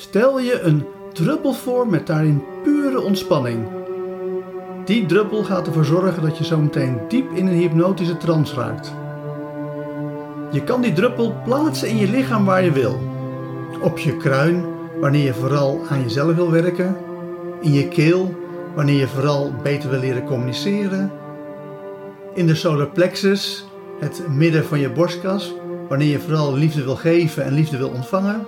[0.00, 3.66] Stel je een druppel voor met daarin pure ontspanning.
[4.84, 8.92] Die druppel gaat ervoor zorgen dat je zo meteen diep in een hypnotische trance raakt.
[10.52, 13.00] Je kan die druppel plaatsen in je lichaam waar je wil.
[13.82, 14.64] Op je kruin,
[15.00, 16.96] wanneer je vooral aan jezelf wil werken.
[17.60, 18.34] In je keel,
[18.74, 21.12] wanneer je vooral beter wil leren communiceren.
[22.34, 23.66] In de solar plexus,
[23.98, 25.54] het midden van je borstkas,
[25.88, 28.46] wanneer je vooral liefde wil geven en liefde wil ontvangen.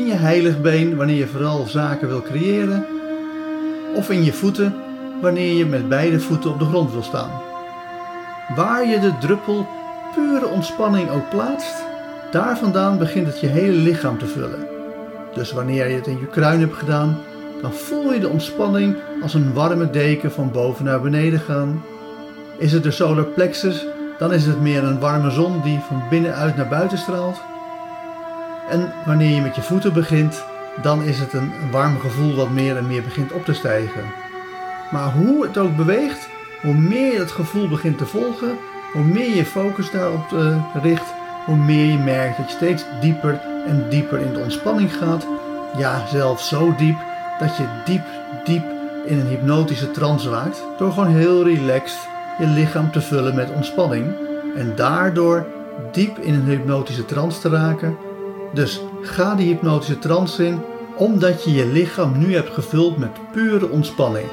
[0.00, 2.86] In je heiligbeen, wanneer je vooral zaken wil creëren.
[3.94, 4.74] Of in je voeten,
[5.20, 7.30] wanneer je met beide voeten op de grond wil staan.
[8.56, 9.66] Waar je de druppel
[10.14, 11.84] pure ontspanning ook plaatst,
[12.30, 14.66] daar vandaan begint het je hele lichaam te vullen.
[15.34, 17.18] Dus wanneer je het in je kruin hebt gedaan,
[17.62, 21.84] dan voel je de ontspanning als een warme deken van boven naar beneden gaan.
[22.58, 23.86] Is het de solar plexus,
[24.18, 27.49] dan is het meer een warme zon die van binnenuit naar buiten straalt.
[28.70, 30.44] En wanneer je met je voeten begint,
[30.82, 34.02] dan is het een warm gevoel wat meer en meer begint op te stijgen.
[34.90, 36.28] Maar hoe het ook beweegt,
[36.62, 38.56] hoe meer je het gevoel begint te volgen,
[38.92, 41.14] hoe meer je focus daarop uh, richt,
[41.46, 45.26] hoe meer je merkt dat je steeds dieper en dieper in de ontspanning gaat.
[45.76, 46.98] Ja, zelfs zo diep
[47.38, 48.04] dat je diep,
[48.44, 48.64] diep
[49.06, 50.62] in een hypnotische trance raakt.
[50.78, 52.08] Door gewoon heel relaxed
[52.38, 54.06] je lichaam te vullen met ontspanning.
[54.56, 55.46] En daardoor
[55.92, 57.96] diep in een hypnotische trance te raken.
[58.54, 60.60] Dus ga die hypnotische trance in,
[60.96, 64.28] omdat je je lichaam nu hebt gevuld met pure ontspanning.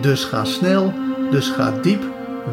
[0.00, 0.92] Dus ga snel,
[1.30, 2.02] dus ga diep.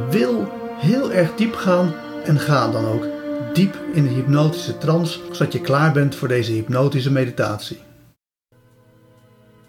[0.09, 3.07] Wil heel erg diep gaan en ga dan ook
[3.53, 7.79] diep in de hypnotische trance, zodat je klaar bent voor deze hypnotische meditatie.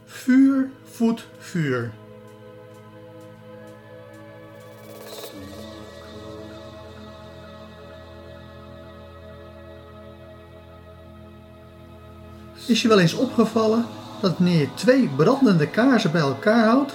[0.05, 1.91] Vuur voedt vuur.
[12.69, 13.85] Is je wel eens opgevallen
[14.21, 16.93] dat wanneer je twee brandende kaarsen bij elkaar houdt,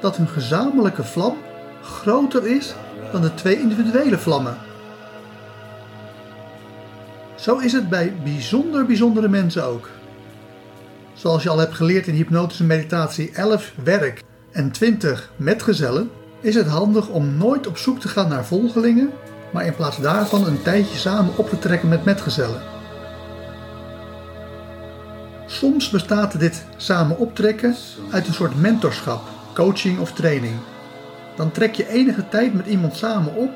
[0.00, 1.36] dat hun gezamenlijke vlam
[1.82, 2.74] groter is
[3.12, 4.56] dan de twee individuele vlammen?
[7.34, 9.88] Zo is het bij bijzonder bijzondere mensen ook.
[11.14, 16.66] Zoals je al hebt geleerd in hypnotische meditatie 11 werk en 20 metgezellen, is het
[16.66, 19.10] handig om nooit op zoek te gaan naar volgelingen,
[19.52, 22.71] maar in plaats daarvan een tijdje samen op te trekken met metgezellen.
[25.52, 27.74] Soms bestaat dit samen optrekken
[28.10, 29.22] uit een soort mentorschap,
[29.54, 30.54] coaching of training.
[31.36, 33.50] Dan trek je enige tijd met iemand samen op,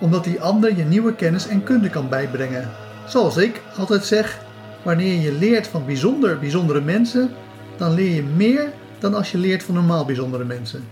[0.00, 2.70] omdat die ander je nieuwe kennis en kunde kan bijbrengen.
[3.06, 4.38] Zoals ik altijd zeg,
[4.82, 7.30] wanneer je leert van bijzonder bijzondere mensen,
[7.76, 10.84] dan leer je meer dan als je leert van normaal bijzondere mensen.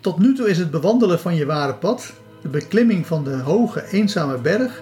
[0.00, 3.84] Tot nu toe is het bewandelen van je ware pad, de beklimming van de hoge
[3.90, 4.80] eenzame berg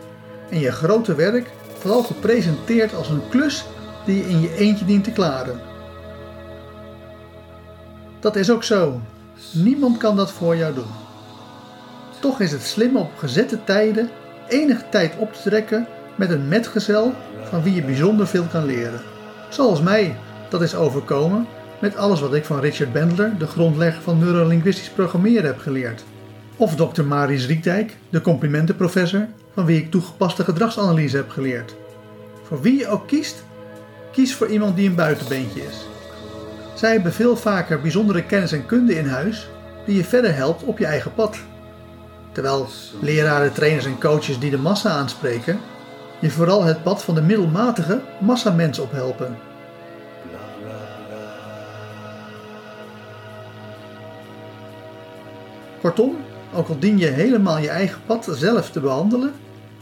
[0.51, 3.65] en je grote werk vooral gepresenteerd als een klus
[4.05, 5.61] die je in je eentje dient te klaren.
[8.21, 9.01] Dat is ook zo.
[9.53, 10.93] Niemand kan dat voor jou doen.
[12.21, 14.11] Toch is het slim op gezette tijden
[14.49, 19.01] enige tijd op te trekken met een metgezel van wie je bijzonder veel kan leren.
[19.49, 20.17] Zoals mij
[20.49, 21.47] dat is overkomen
[21.81, 26.05] met alles wat ik van Richard Bandler, de grondlegger van neurolinguistisch programmeren, heb geleerd.
[26.57, 27.03] Of Dr.
[27.03, 31.75] Maris Riekdijk, de complimentenprofessor, van wie ik toegepaste gedragsanalyse heb geleerd.
[32.43, 33.45] Voor wie je ook kiest,
[34.15, 35.87] kies voor iemand die een buitenbeentje is.
[36.75, 39.49] Zij hebben veel vaker bijzondere kennis en kunde in huis
[39.87, 41.37] die je verder helpt op je eigen pad.
[42.33, 42.69] Terwijl
[43.01, 45.59] leraren, trainers en coaches die de massa aanspreken,
[46.21, 49.37] je vooral het pad van de middelmatige massamens ophelpen.
[55.81, 56.17] Kortom,
[56.55, 59.33] ook al dien je helemaal je eigen pad zelf te behandelen,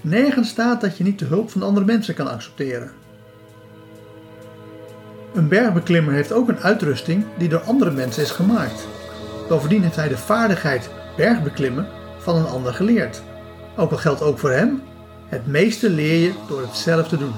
[0.01, 3.02] nergens staat dat je niet de hulp van andere mensen kan accepteren.
[5.53, 8.87] Bergbeklimmer heeft ook een uitrusting die door andere mensen is gemaakt.
[9.49, 11.87] Bovendien heeft hij de vaardigheid bergbeklimmen
[12.19, 13.23] van een ander geleerd.
[13.77, 14.83] Ook al geldt ook voor hem,
[15.29, 17.33] het meeste leer je door het zelf te doen.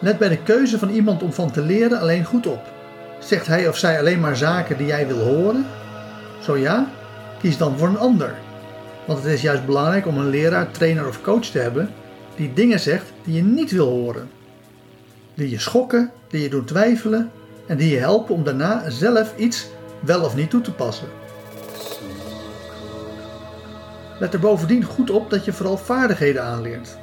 [0.00, 2.62] Let bij de keuze van iemand om van te leren alleen goed op.
[3.20, 5.66] Zegt hij of zij alleen maar zaken die jij wil horen?
[6.40, 6.90] Zo ja,
[7.38, 8.34] kies dan voor een ander.
[9.06, 11.90] Want het is juist belangrijk om een leraar, trainer of coach te hebben
[12.36, 14.28] die dingen zegt die je niet wil horen.
[15.34, 17.30] Die je schokken, die je doen twijfelen
[17.66, 19.66] en die je helpen om daarna zelf iets
[20.00, 21.08] wel of niet toe te passen.
[24.18, 26.96] Let er bovendien goed op dat je vooral vaardigheden aanleert.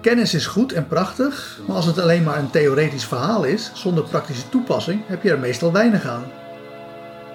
[0.00, 4.04] Kennis is goed en prachtig, maar als het alleen maar een theoretisch verhaal is, zonder
[4.04, 6.24] praktische toepassing, heb je er meestal weinig aan.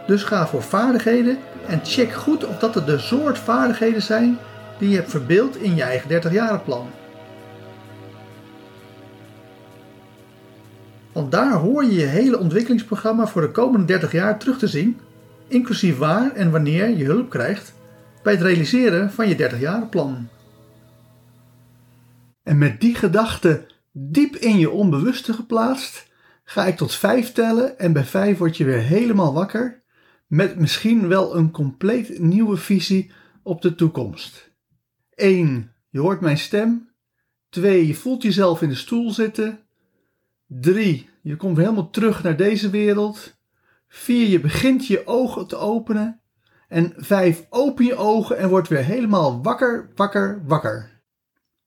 [0.08, 1.38] Dus ga voor vaardigheden
[1.68, 4.38] en check goed of dat er de soort vaardigheden zijn
[4.78, 6.90] die je hebt verbeeld in je eigen 30 plan.
[11.16, 15.00] Want daar hoor je je hele ontwikkelingsprogramma voor de komende 30 jaar terug te zien,
[15.48, 17.74] inclusief waar en wanneer je hulp krijgt
[18.24, 20.28] bij het realiseren van je 30 plan.
[22.44, 26.08] En met die gedachte diep in je onbewuste geplaatst,
[26.44, 29.84] ga ik tot 5 tellen en bij 5 word je weer helemaal wakker
[30.28, 33.12] met misschien wel een compleet nieuwe visie
[33.44, 34.52] op de toekomst.
[35.14, 35.72] 1.
[35.90, 36.90] Je hoort mijn stem.
[37.50, 37.88] 2.
[37.88, 39.65] Je voelt jezelf in de stoel zitten.
[40.48, 41.10] 3.
[41.22, 43.36] Je komt helemaal terug naar deze wereld.
[43.88, 44.28] 4.
[44.28, 46.20] Je begint je ogen te openen.
[46.68, 47.46] En 5.
[47.50, 51.02] Open je ogen en word weer helemaal wakker, wakker, wakker.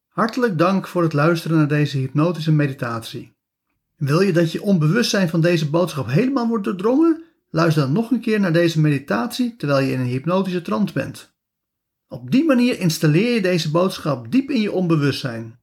[0.09, 3.37] Hartelijk dank voor het luisteren naar deze hypnotische meditatie.
[3.97, 7.23] Wil je dat je onbewustzijn van deze boodschap helemaal wordt doordrongen?
[7.51, 11.33] Luister dan nog een keer naar deze meditatie terwijl je in een hypnotische trance bent.
[12.09, 15.61] Op die manier installeer je deze boodschap diep in je onbewustzijn.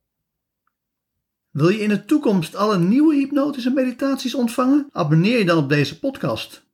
[1.56, 4.90] Wil je in de toekomst alle nieuwe hypnotische meditaties ontvangen?
[4.92, 6.68] Abonneer je dan op deze podcast.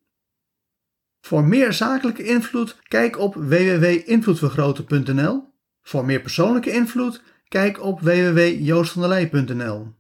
[1.22, 5.54] Voor meer zakelijke invloed, kijk op www.invloedvergroten.nl.
[5.81, 9.94] Voor meer persoonlijke invloed, kijk op www.joostvandelij.nl.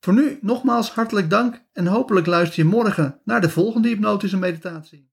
[0.00, 5.09] Voor nu nogmaals hartelijk dank en hopelijk luister je morgen naar de volgende hypnotische meditatie.